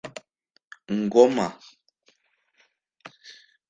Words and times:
Ngoma 1.01 1.47